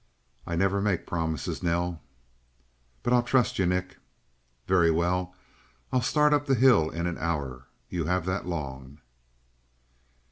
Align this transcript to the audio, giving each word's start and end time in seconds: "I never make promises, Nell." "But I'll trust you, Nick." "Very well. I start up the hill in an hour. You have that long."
"I 0.47 0.55
never 0.55 0.81
make 0.81 1.05
promises, 1.05 1.61
Nell." 1.61 2.01
"But 3.03 3.13
I'll 3.13 3.21
trust 3.21 3.59
you, 3.59 3.67
Nick." 3.67 3.97
"Very 4.67 4.89
well. 4.89 5.35
I 5.93 5.99
start 5.99 6.33
up 6.33 6.47
the 6.47 6.55
hill 6.55 6.89
in 6.89 7.05
an 7.05 7.19
hour. 7.19 7.67
You 7.87 8.05
have 8.05 8.25
that 8.25 8.47
long." 8.47 8.97